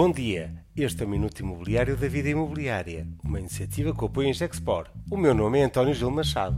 Bom 0.00 0.12
dia, 0.12 0.52
este 0.76 1.02
é 1.02 1.06
o 1.06 1.08
Minuto 1.08 1.40
Imobiliário 1.40 1.96
da 1.96 2.06
Vida 2.06 2.28
Imobiliária, 2.28 3.04
uma 3.24 3.40
iniciativa 3.40 3.92
que 3.92 4.04
apoia 4.04 4.30
a 4.30 4.32
Gexpor. 4.32 4.86
O 5.10 5.16
meu 5.16 5.34
nome 5.34 5.58
é 5.58 5.64
António 5.64 5.92
Gil 5.92 6.08
Machado. 6.08 6.56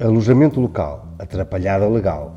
Alojamento 0.00 0.58
local, 0.58 1.14
atrapalhada 1.18 1.86
legal. 1.90 2.34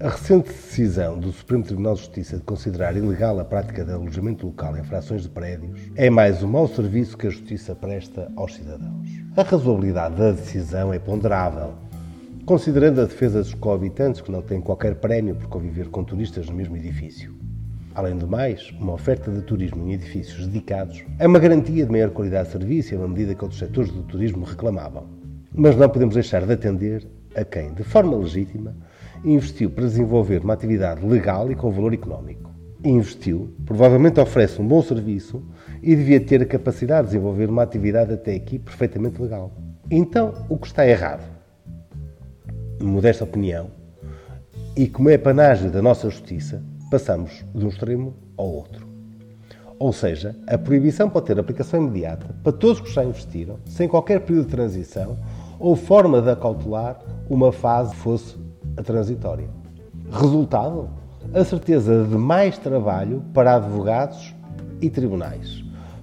A 0.00 0.08
recente 0.08 0.48
decisão 0.48 1.18
do 1.18 1.30
Supremo 1.30 1.62
Tribunal 1.62 1.92
de 1.92 2.00
Justiça 2.00 2.38
de 2.38 2.42
considerar 2.42 2.96
ilegal 2.96 3.38
a 3.38 3.44
prática 3.44 3.84
de 3.84 3.92
alojamento 3.92 4.46
local 4.46 4.78
em 4.78 4.82
frações 4.82 5.24
de 5.24 5.28
prédios 5.28 5.78
é 5.94 6.08
mais 6.08 6.42
um 6.42 6.48
mau 6.48 6.68
serviço 6.68 7.18
que 7.18 7.26
a 7.26 7.30
Justiça 7.30 7.74
presta 7.74 8.32
aos 8.34 8.54
cidadãos. 8.54 9.10
A 9.36 9.42
razoabilidade 9.42 10.16
da 10.16 10.32
decisão 10.32 10.90
é 10.90 10.98
ponderável, 10.98 11.74
considerando 12.44 13.00
a 13.00 13.04
defesa 13.04 13.40
dos 13.40 13.54
cohabitantes 13.54 14.20
que 14.20 14.30
não 14.30 14.42
têm 14.42 14.60
qualquer 14.60 14.96
prémio 14.96 15.34
por 15.34 15.48
conviver 15.48 15.88
com 15.88 16.02
turistas 16.02 16.48
no 16.48 16.54
mesmo 16.54 16.76
edifício. 16.76 17.34
Além 17.94 18.16
do 18.16 18.26
mais, 18.26 18.70
uma 18.80 18.92
oferta 18.92 19.30
de 19.30 19.42
turismo 19.42 19.86
em 19.86 19.92
edifícios 19.92 20.46
dedicados 20.46 21.04
é 21.18 21.26
uma 21.26 21.38
garantia 21.38 21.84
de 21.84 21.90
maior 21.90 22.10
qualidade 22.10 22.46
de 22.46 22.52
serviço 22.52 22.94
uma 22.96 23.08
medida 23.08 23.34
que 23.34 23.42
outros 23.42 23.58
setores 23.58 23.90
do 23.90 24.02
turismo 24.02 24.44
reclamavam. 24.44 25.06
Mas 25.52 25.76
não 25.76 25.88
podemos 25.88 26.14
deixar 26.14 26.46
de 26.46 26.52
atender 26.52 27.06
a 27.34 27.44
quem, 27.44 27.74
de 27.74 27.82
forma 27.82 28.16
legítima, 28.16 28.74
investiu 29.24 29.70
para 29.70 29.86
desenvolver 29.86 30.42
uma 30.42 30.54
atividade 30.54 31.04
legal 31.04 31.50
e 31.50 31.54
com 31.54 31.70
valor 31.70 31.92
económico. 31.92 32.50
Investiu, 32.82 33.52
provavelmente 33.66 34.20
oferece 34.20 34.60
um 34.62 34.66
bom 34.66 34.82
serviço 34.82 35.42
e 35.82 35.94
devia 35.94 36.20
ter 36.20 36.42
a 36.42 36.46
capacidade 36.46 37.08
de 37.08 37.12
desenvolver 37.14 37.48
uma 37.50 37.62
atividade 37.62 38.12
até 38.12 38.34
aqui 38.34 38.58
perfeitamente 38.58 39.20
legal. 39.20 39.52
Então, 39.90 40.46
o 40.48 40.56
que 40.56 40.68
está 40.68 40.86
errado? 40.86 41.39
Modesta 42.80 43.24
opinião, 43.24 43.68
e 44.74 44.86
como 44.86 45.10
é 45.10 45.18
panágio 45.18 45.70
da 45.70 45.82
nossa 45.82 46.08
justiça, 46.08 46.62
passamos 46.90 47.44
de 47.54 47.64
um 47.64 47.68
extremo 47.68 48.14
ao 48.36 48.48
outro. 48.48 48.88
Ou 49.78 49.92
seja, 49.92 50.34
a 50.46 50.56
proibição 50.56 51.10
pode 51.10 51.26
ter 51.26 51.38
aplicação 51.38 51.80
imediata 51.80 52.34
para 52.42 52.52
todos 52.52 52.80
que 52.80 52.90
já 52.90 53.04
investiram, 53.04 53.58
sem 53.66 53.86
qualquer 53.86 54.20
período 54.20 54.46
de 54.46 54.50
transição 54.52 55.18
ou 55.58 55.76
forma 55.76 56.22
de 56.22 56.30
acautelar 56.30 56.98
uma 57.28 57.52
fase 57.52 57.94
fosse 57.96 58.36
a 58.76 58.82
transitória. 58.82 59.48
Resultado? 60.10 60.88
A 61.34 61.44
certeza 61.44 62.04
de 62.04 62.16
mais 62.16 62.56
trabalho 62.56 63.22
para 63.34 63.56
advogados 63.56 64.34
e 64.80 64.88
tribunais, 64.88 65.62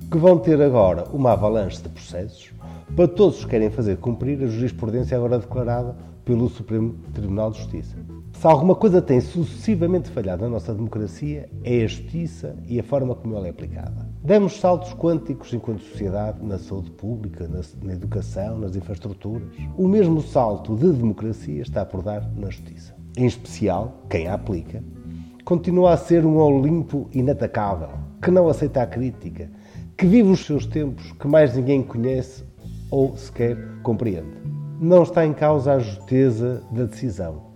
que 0.09 0.17
vão 0.17 0.38
ter 0.38 0.61
agora 0.61 1.03
uma 1.11 1.33
avalanche 1.33 1.81
de 1.81 1.89
processos 1.89 2.52
para 2.95 3.08
todos 3.08 3.39
os 3.39 3.44
que 3.44 3.52
querem 3.52 3.69
fazer 3.69 3.97
cumprir 3.97 4.41
a 4.41 4.47
jurisprudência 4.47 5.17
agora 5.17 5.38
declarada 5.38 5.95
pelo 6.23 6.50
Supremo 6.50 6.95
Tribunal 7.13 7.52
de 7.52 7.58
Justiça. 7.58 7.95
Se 8.31 8.47
alguma 8.47 8.75
coisa 8.75 9.02
tem 9.02 9.19
sucessivamente 9.19 10.09
falhado 10.09 10.44
na 10.44 10.50
nossa 10.50 10.73
democracia, 10.73 11.50
é 11.63 11.83
a 11.83 11.88
justiça 11.88 12.55
e 12.67 12.80
a 12.80 12.83
forma 12.83 13.16
como 13.16 13.35
ela 13.35 13.47
é 13.47 13.50
aplicada. 13.50 14.08
Demos 14.23 14.59
saltos 14.59 14.94
quânticos 14.94 15.53
enquanto 15.53 15.81
sociedade 15.81 16.38
na 16.45 16.58
saúde 16.58 16.91
pública, 16.91 17.47
na, 17.47 17.61
na 17.81 17.94
educação, 17.94 18.59
nas 18.59 18.75
infraestruturas. 18.75 19.47
O 19.78 19.88
mesmo 19.88 20.22
salto 20.22 20.75
de 20.75 20.91
democracia 20.91 21.61
está 21.61 21.85
por 21.85 22.03
dar 22.03 22.30
na 22.35 22.50
justiça. 22.50 22.95
Em 23.17 23.25
especial, 23.25 24.03
quem 24.09 24.28
a 24.28 24.35
aplica, 24.35 24.83
continua 25.44 25.94
a 25.94 25.97
ser 25.97 26.25
um 26.25 26.38
Olimpo 26.38 27.09
inatacável, 27.11 27.89
que 28.22 28.30
não 28.30 28.47
aceita 28.47 28.83
a 28.83 28.88
crítica, 28.88 29.50
que 29.98 30.06
vive 30.06 30.30
os 30.30 30.45
seus 30.45 30.66
tempos 30.66 31.12
que 31.14 31.28
mais 31.28 31.56
ninguém 31.56 31.81
conhece 31.81 32.44
ou 32.92 33.17
sequer 33.17 33.58
compreende. 33.84 34.38
Não 34.80 35.03
está 35.03 35.26
em 35.26 35.34
causa 35.34 35.73
a 35.73 35.80
justeza 35.80 36.64
da 36.72 36.84
decisão 36.84 37.48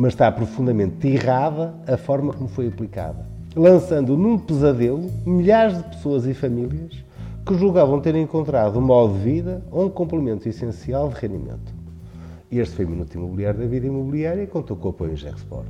mas 0.00 0.14
está 0.14 0.32
profundamente 0.32 1.06
errada 1.06 1.74
a 1.86 1.94
forma 1.94 2.32
como 2.32 2.48
foi 2.48 2.68
aplicada, 2.68 3.26
lançando 3.54 4.16
num 4.16 4.38
pesadelo 4.38 5.10
milhares 5.26 5.76
de 5.76 5.84
pessoas 5.90 6.24
e 6.26 6.32
famílias 6.32 7.04
que 7.44 7.54
julgavam 7.54 8.00
ter 8.00 8.14
encontrado 8.14 8.78
um 8.78 8.82
modo 8.82 9.12
de 9.12 9.20
vida 9.20 9.62
ou 9.70 9.86
um 9.86 9.90
complemento 9.90 10.48
essencial 10.48 11.10
de 11.10 11.16
rendimento. 11.16 11.74
Este 12.50 12.76
foi 12.76 12.86
o 12.86 12.88
Minuto 12.88 13.14
Imobiliário 13.14 13.60
da 13.60 13.66
Vida 13.66 13.86
Imobiliária 13.86 14.42
e 14.42 14.46
contou 14.46 14.74
com 14.74 14.88
o 14.88 14.90
apoio 14.90 15.14
Gexport. 15.14 15.68